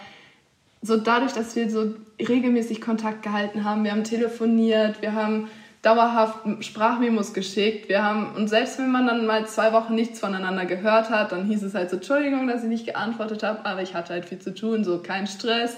[0.82, 5.48] so dadurch, dass wir so regelmäßig Kontakt gehalten haben, wir haben telefoniert, wir haben
[5.86, 7.88] dauerhaft Sprachmemos geschickt.
[7.88, 11.44] Wir haben, und selbst wenn man dann mal zwei Wochen nichts voneinander gehört hat, dann
[11.44, 14.40] hieß es halt so, Entschuldigung, dass ich nicht geantwortet habe, aber ich hatte halt viel
[14.40, 15.76] zu tun, so kein Stress.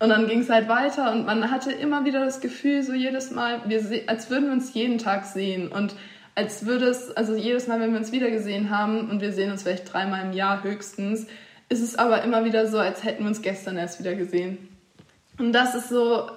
[0.00, 3.30] Und dann ging es halt weiter und man hatte immer wieder das Gefühl, so jedes
[3.30, 5.94] Mal, wir als würden wir uns jeden Tag sehen und
[6.34, 9.52] als würde es, also jedes Mal, wenn wir uns wieder gesehen haben und wir sehen
[9.52, 11.26] uns vielleicht dreimal im Jahr höchstens,
[11.68, 14.68] ist es aber immer wieder so, als hätten wir uns gestern erst wieder gesehen.
[15.38, 16.30] Und das ist so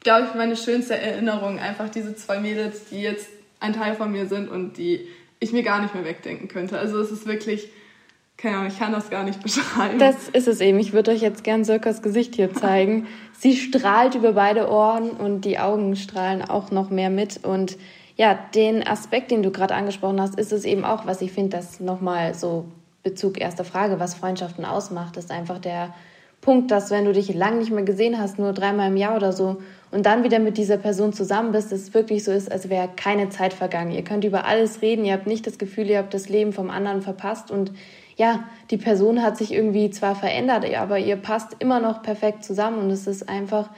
[0.00, 1.58] glaube ich, meine schönste Erinnerung.
[1.58, 3.28] Einfach diese zwei Mädels, die jetzt
[3.60, 5.06] ein Teil von mir sind und die
[5.38, 6.78] ich mir gar nicht mehr wegdenken könnte.
[6.78, 7.68] Also es ist wirklich,
[8.40, 9.98] keine Ahnung, ich kann das gar nicht beschreiben.
[9.98, 10.78] Das ist es eben.
[10.78, 13.06] Ich würde euch jetzt gern Sirkas Gesicht hier zeigen.
[13.38, 17.44] Sie strahlt über beide Ohren und die Augen strahlen auch noch mehr mit.
[17.44, 17.76] Und
[18.16, 21.56] ja, den Aspekt, den du gerade angesprochen hast, ist es eben auch, was ich finde,
[21.56, 22.66] das nochmal so
[23.02, 25.94] Bezug erster Frage, was Freundschaften ausmacht, ist einfach der
[26.40, 29.32] Punkt, dass wenn du dich lang nicht mehr gesehen hast, nur dreimal im Jahr oder
[29.32, 29.58] so,
[29.90, 32.88] und dann wieder mit dieser Person zusammen bist, dass es wirklich so ist, als wäre
[32.94, 33.90] keine Zeit vergangen.
[33.90, 36.70] Ihr könnt über alles reden, ihr habt nicht das Gefühl, ihr habt das Leben vom
[36.70, 37.72] anderen verpasst und
[38.20, 42.78] ja, die Person hat sich irgendwie zwar verändert, aber ihr passt immer noch perfekt zusammen
[42.78, 43.70] und es ist einfach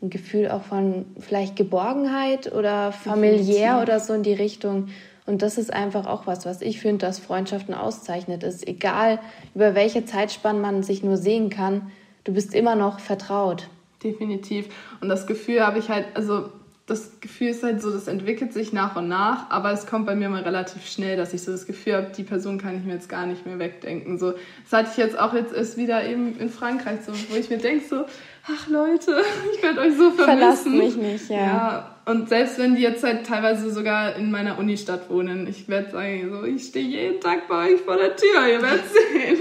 [0.00, 4.88] ein Gefühl auch von vielleicht Geborgenheit oder familiär oder so in die Richtung.
[5.26, 8.66] Und das ist einfach auch was, was ich finde, dass Freundschaften auszeichnet ist.
[8.66, 9.20] Egal,
[9.54, 11.92] über welche Zeitspanne man sich nur sehen kann,
[12.24, 13.68] du bist immer noch vertraut.
[14.02, 14.70] Definitiv.
[15.02, 16.48] Und das Gefühl habe ich halt, also
[16.86, 20.16] das Gefühl ist halt so, das entwickelt sich nach und nach, aber es kommt bei
[20.16, 22.94] mir mal relativ schnell, dass ich so das Gefühl habe, die Person kann ich mir
[22.94, 24.18] jetzt gar nicht mehr wegdenken.
[24.18, 24.32] So,
[24.64, 27.58] das hatte ich jetzt auch jetzt erst wieder eben in Frankreich, so, wo ich mir
[27.58, 28.04] denke so,
[28.46, 29.22] ach Leute,
[29.54, 30.24] ich werde euch so vermissen.
[30.24, 31.36] Verlasst mich nicht, ja.
[31.36, 31.96] ja.
[32.04, 36.30] Und selbst wenn die jetzt halt teilweise sogar in meiner Unistadt wohnen, ich werde sagen,
[36.32, 39.40] so, ich stehe jeden Tag bei euch vor der Tür, ihr werdet sehen.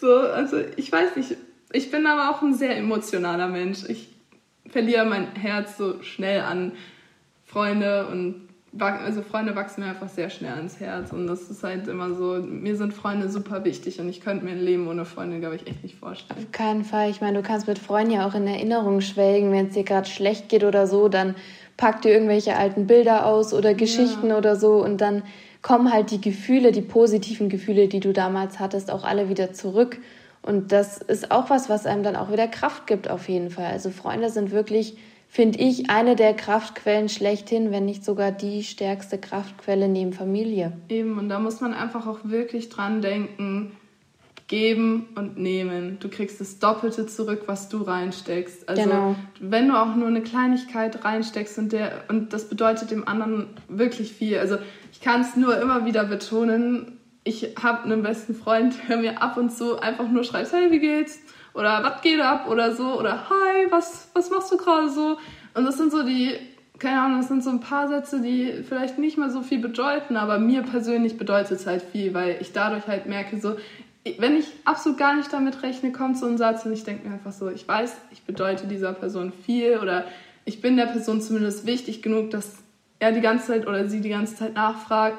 [0.00, 1.36] So, also ich weiß nicht,
[1.70, 3.80] ich bin aber auch ein sehr emotionaler Mensch.
[3.88, 4.11] Ich
[4.72, 6.72] verliere mein Herz so schnell an
[7.44, 11.88] Freunde und also Freunde wachsen mir einfach sehr schnell ans Herz und das ist halt
[11.88, 15.40] immer so, mir sind Freunde super wichtig und ich könnte mir ein Leben ohne Freunde,
[15.40, 16.40] glaube ich, echt nicht vorstellen.
[16.40, 17.10] Auf keinen Fall.
[17.10, 20.08] Ich meine, du kannst mit Freunden ja auch in Erinnerung schwelgen, wenn es dir gerade
[20.08, 21.34] schlecht geht oder so, dann
[21.76, 24.38] pack dir irgendwelche alten Bilder aus oder Geschichten ja.
[24.38, 25.22] oder so und dann
[25.60, 29.98] kommen halt die Gefühle, die positiven Gefühle, die du damals hattest, auch alle wieder zurück.
[30.42, 33.66] Und das ist auch was, was einem dann auch wieder Kraft gibt, auf jeden Fall.
[33.66, 34.96] Also Freunde sind wirklich
[35.32, 40.74] finde ich, eine der Kraftquellen schlechthin, wenn nicht sogar die stärkste Kraftquelle neben Familie.
[40.90, 43.72] Eben, und da muss man einfach auch wirklich dran denken,
[44.46, 45.96] geben und nehmen.
[46.00, 48.68] Du kriegst das Doppelte zurück, was du reinsteckst.
[48.68, 49.16] Also genau.
[49.40, 54.12] wenn du auch nur eine Kleinigkeit reinsteckst und der und das bedeutet dem anderen wirklich
[54.12, 54.38] viel.
[54.38, 54.58] Also
[54.92, 56.98] ich kann es nur immer wieder betonen.
[57.24, 60.80] Ich habe einen besten Freund, der mir ab und zu einfach nur schreibt, hey, wie
[60.80, 61.20] geht's?
[61.54, 62.48] Oder was geht ab?
[62.48, 62.98] Oder so.
[62.98, 65.18] Oder hi, was, was machst du gerade so?
[65.54, 66.34] Und das sind so die,
[66.78, 70.16] keine Ahnung, das sind so ein paar Sätze, die vielleicht nicht mal so viel bedeuten,
[70.16, 73.56] aber mir persönlich bedeutet es halt viel, weil ich dadurch halt merke, so,
[74.18, 77.14] wenn ich absolut gar nicht damit rechne, kommt so ein Satz und ich denke mir
[77.14, 80.06] einfach so, ich weiß, ich bedeute dieser Person viel oder
[80.44, 82.56] ich bin der Person zumindest wichtig genug, dass
[82.98, 85.18] er die ganze Zeit oder sie die ganze Zeit nachfragt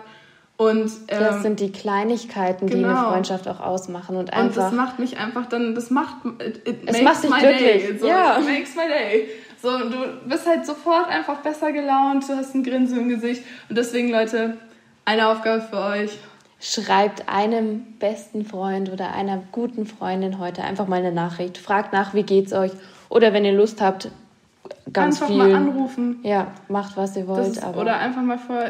[0.58, 2.78] und, ähm, das sind die Kleinigkeiten, genau.
[2.78, 3.10] die eine genau.
[3.10, 4.16] Freundschaft auch ausmachen.
[4.16, 7.40] Und, einfach, und das macht mich einfach dann, das macht, it, it es macht my
[7.40, 8.00] glücklich.
[8.00, 8.38] So, ja.
[8.40, 9.30] It makes my day.
[9.62, 13.44] So, du bist halt sofort einfach besser gelaunt, du hast ein Grinsen im Gesicht.
[13.70, 14.58] Und deswegen, Leute,
[15.06, 16.12] eine Aufgabe für euch.
[16.60, 21.58] Schreibt einem besten Freund oder einer guten Freundin heute einfach mal eine Nachricht.
[21.58, 22.72] Fragt nach, wie geht's euch?
[23.10, 24.10] Oder wenn ihr Lust habt,
[24.92, 25.38] ganz einfach viel.
[25.38, 26.20] mal anrufen.
[26.24, 27.48] Ja, macht was ihr wollt.
[27.48, 28.64] Ist, oder einfach mal vor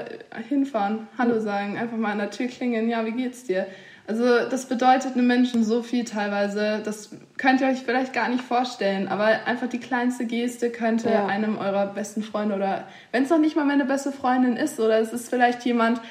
[0.47, 3.67] hinfahren, Hallo sagen, einfach mal an der Tür klingeln, ja, wie geht's dir?
[4.05, 8.43] Also das bedeutet einem Menschen so viel teilweise, das könnt ihr euch vielleicht gar nicht
[8.43, 11.25] vorstellen, aber einfach die kleinste Geste könnte ja.
[11.25, 14.99] einem eurer besten Freunde oder wenn es noch nicht mal meine beste Freundin ist oder
[14.99, 16.01] es ist vielleicht jemand,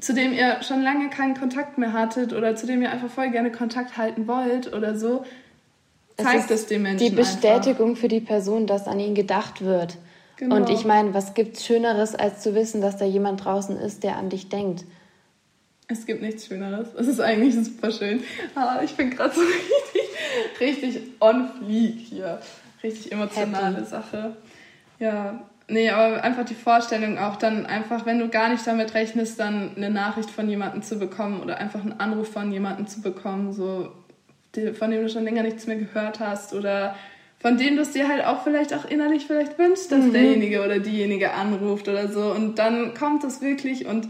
[0.00, 3.30] zu dem ihr schon lange keinen Kontakt mehr hattet oder zu dem ihr einfach voll
[3.30, 5.24] gerne Kontakt halten wollt oder so,
[6.16, 7.06] zeigt es, es dem Menschen.
[7.06, 8.00] Die Bestätigung einfach.
[8.00, 9.96] für die Person, dass an ihn gedacht wird.
[10.36, 10.56] Genau.
[10.56, 14.16] Und ich meine, was gibt's Schöneres, als zu wissen, dass da jemand draußen ist, der
[14.16, 14.84] an dich denkt?
[15.86, 16.88] Es gibt nichts Schöneres.
[16.98, 18.22] Es ist eigentlich super schön.
[18.54, 19.40] Aber ich bin gerade so
[20.60, 22.40] richtig, richtig on fleek hier.
[22.82, 23.86] Richtig emotionale Happy.
[23.86, 24.36] Sache.
[24.98, 29.38] Ja, nee, aber einfach die Vorstellung auch dann einfach, wenn du gar nicht damit rechnest,
[29.38, 33.52] dann eine Nachricht von jemandem zu bekommen oder einfach einen Anruf von jemandem zu bekommen,
[33.52, 33.92] so
[34.74, 36.94] von dem du schon länger nichts mehr gehört hast oder
[37.38, 40.12] von dem du es dir halt auch vielleicht auch innerlich vielleicht wünschst, dass mhm.
[40.12, 42.32] derjenige oder diejenige anruft oder so.
[42.32, 44.08] Und dann kommt das wirklich und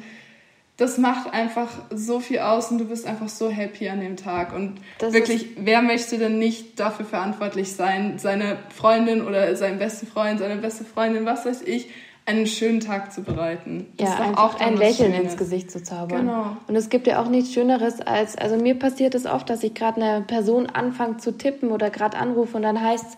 [0.76, 4.52] das macht einfach so viel aus und du bist einfach so happy an dem Tag.
[4.54, 10.07] Und das wirklich, wer möchte denn nicht dafür verantwortlich sein, seine Freundin oder seinen besten
[10.07, 11.88] Freund, seine beste Freundin, was weiß ich,
[12.26, 13.87] einen schönen Tag zu bereiten.
[13.98, 15.32] Das ja, einfach auch ein Lächeln Schönes.
[15.32, 16.26] ins Gesicht zu zaubern.
[16.26, 16.56] Genau.
[16.66, 19.74] Und es gibt ja auch nichts Schöneres als, also mir passiert es oft, dass ich
[19.74, 23.16] gerade eine Person anfange zu tippen oder gerade anrufe und dann heißt es,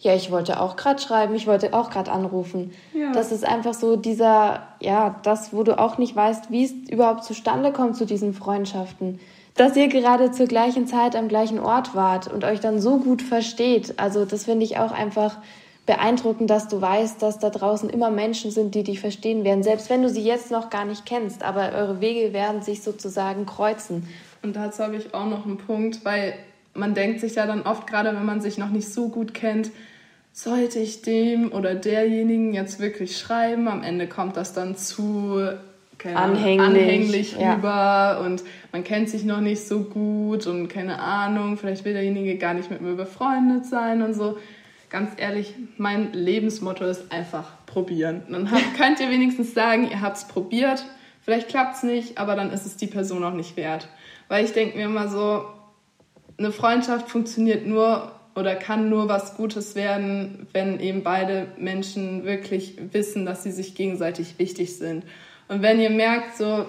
[0.00, 2.72] ja, ich wollte auch gerade schreiben, ich wollte auch gerade anrufen.
[2.92, 3.12] Ja.
[3.12, 7.24] Das ist einfach so dieser, ja, das, wo du auch nicht weißt, wie es überhaupt
[7.24, 9.18] zustande kommt zu diesen Freundschaften.
[9.54, 13.22] Dass ihr gerade zur gleichen Zeit am gleichen Ort wart und euch dann so gut
[13.22, 13.98] versteht.
[13.98, 15.38] Also das finde ich auch einfach
[15.86, 19.90] beeindruckend, dass du weißt, dass da draußen immer Menschen sind, die dich verstehen werden, selbst
[19.90, 24.08] wenn du sie jetzt noch gar nicht kennst, aber eure Wege werden sich sozusagen kreuzen.
[24.42, 26.34] Und dazu habe ich auch noch einen Punkt, weil
[26.74, 29.70] man denkt sich ja dann oft, gerade wenn man sich noch nicht so gut kennt,
[30.32, 33.68] sollte ich dem oder derjenigen jetzt wirklich schreiben?
[33.68, 35.38] Am Ende kommt das dann zu
[36.02, 38.18] anhänglich, anhänglich rüber ja.
[38.18, 38.42] und
[38.72, 42.70] man kennt sich noch nicht so gut und keine Ahnung, vielleicht will derjenige gar nicht
[42.70, 44.36] mit mir befreundet sein und so
[44.94, 48.22] ganz ehrlich, mein Lebensmotto ist einfach probieren.
[48.30, 50.84] Dann könnt ihr wenigstens sagen, ihr habt es probiert.
[51.20, 53.88] Vielleicht klappt es nicht, aber dann ist es die Person auch nicht wert.
[54.28, 55.46] Weil ich denke mir immer so,
[56.38, 62.76] eine Freundschaft funktioniert nur oder kann nur was Gutes werden, wenn eben beide Menschen wirklich
[62.92, 65.02] wissen, dass sie sich gegenseitig wichtig sind.
[65.48, 66.66] Und wenn ihr merkt, so,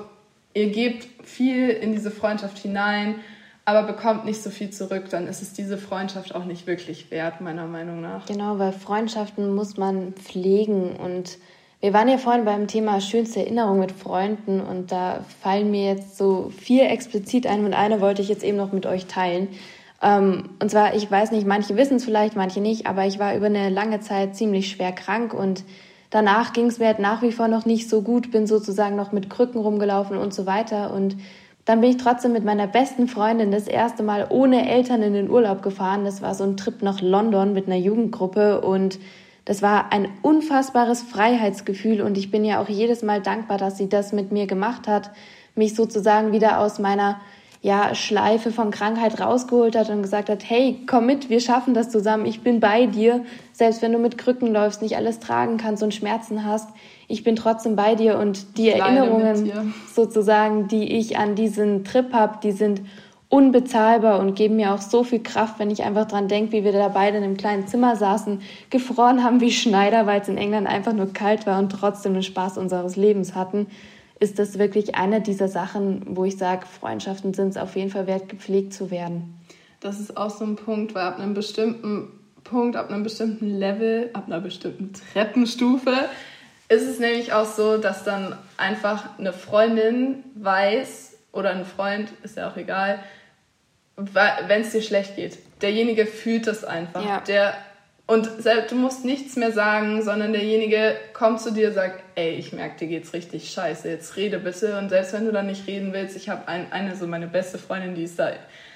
[0.56, 3.20] ihr gebt viel in diese Freundschaft hinein,
[3.66, 7.42] aber bekommt nicht so viel zurück, dann ist es diese Freundschaft auch nicht wirklich wert,
[7.42, 8.28] meiner Meinung nach.
[8.28, 11.40] Genau, weil Freundschaften muss man pflegen und
[11.82, 16.18] wir waren ja vorhin beim Thema schönste Erinnerung mit Freunden und da fallen mir jetzt
[16.18, 19.50] so vier explizit ein und eine wollte ich jetzt eben noch mit euch teilen.
[20.02, 23.36] Ähm, und zwar, ich weiß nicht, manche wissen es vielleicht, manche nicht, aber ich war
[23.36, 25.64] über eine lange Zeit ziemlich schwer krank und
[26.12, 29.12] danach ging es mir halt nach wie vor noch nicht so gut, bin sozusagen noch
[29.12, 31.18] mit Krücken rumgelaufen und so weiter und
[31.66, 35.30] dann bin ich trotzdem mit meiner besten Freundin das erste Mal ohne Eltern in den
[35.30, 36.06] Urlaub gefahren.
[36.06, 39.00] Das war so ein Trip nach London mit einer Jugendgruppe und
[39.46, 43.90] das war ein unfassbares Freiheitsgefühl und ich bin ja auch jedes Mal dankbar, dass sie
[43.90, 45.12] das mit mir gemacht hat,
[45.56, 47.20] mich sozusagen wieder aus meiner
[47.62, 51.90] ja, Schleife von Krankheit rausgeholt hat und gesagt hat, hey, komm mit, wir schaffen das
[51.90, 55.82] zusammen, ich bin bei dir, selbst wenn du mit Krücken läufst, nicht alles tragen kannst
[55.82, 56.70] und Schmerzen hast,
[57.08, 62.40] ich bin trotzdem bei dir und die Erinnerungen sozusagen, die ich an diesen Trip habe,
[62.42, 62.82] die sind
[63.30, 66.72] unbezahlbar und geben mir auch so viel Kraft, wenn ich einfach dran denke, wie wir
[66.72, 70.68] da beide in einem kleinen Zimmer saßen, gefroren haben wie Schneider, weil es in England
[70.68, 73.68] einfach nur kalt war und trotzdem den Spaß unseres Lebens hatten
[74.20, 78.08] ist das wirklich eine dieser Sachen, wo ich sage, Freundschaften sind es auf jeden Fall
[78.08, 79.36] wert, gepflegt zu werden.
[79.82, 82.08] Das ist auch so ein Punkt, weil ab einem bestimmten
[82.44, 85.92] Punkt, ab einem bestimmten Level, ab einer bestimmten Treppenstufe
[86.68, 92.38] ist es nämlich auch so, dass dann einfach eine Freundin weiß oder ein Freund, ist
[92.38, 93.00] ja auch egal,
[93.96, 95.38] wenn es dir schlecht geht.
[95.62, 97.06] Derjenige fühlt das einfach.
[97.06, 97.20] Ja.
[97.22, 97.56] Der
[98.08, 98.30] und
[98.70, 102.78] du musst nichts mehr sagen, sondern derjenige kommt zu dir und sagt, ey, ich merke,
[102.78, 104.78] dir geht's richtig scheiße, jetzt rede bitte.
[104.78, 107.58] Und selbst wenn du dann nicht reden willst, ich habe ein, eine, so meine beste
[107.58, 108.32] Freundin, die ist da,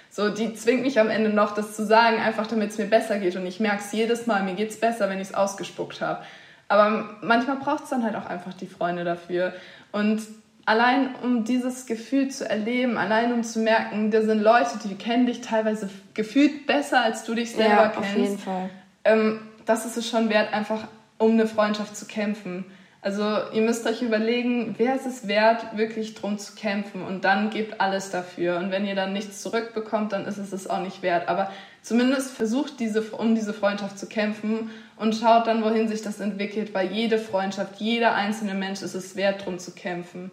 [0.09, 3.19] so, die zwingt mich am Ende noch, das zu sagen, einfach damit es mir besser
[3.19, 3.35] geht.
[3.35, 6.23] Und ich merke es jedes Mal, mir geht's besser, wenn ich es ausgespuckt habe.
[6.69, 9.53] Aber manchmal braucht es dann halt auch einfach die Freunde dafür.
[9.91, 10.21] Und
[10.65, 15.25] allein um dieses Gefühl zu erleben, allein um zu merken, da sind Leute, die kennen
[15.25, 18.09] dich teilweise gefühlt besser, als du dich selber ja, kennst.
[18.09, 18.69] Auf jeden Fall
[19.03, 22.65] ähm, das ist es schon wert, einfach um eine Freundschaft zu kämpfen.
[23.01, 27.49] Also ihr müsst euch überlegen, wer ist es wert, wirklich drum zu kämpfen und dann
[27.49, 28.57] gebt alles dafür.
[28.57, 31.29] Und wenn ihr dann nichts zurückbekommt, dann ist es es auch nicht wert.
[31.29, 31.49] Aber
[31.81, 36.73] zumindest versucht diese, um diese Freundschaft zu kämpfen und schaut dann, wohin sich das entwickelt,
[36.73, 40.29] weil jede Freundschaft, jeder einzelne Mensch ist es wert, drum zu kämpfen.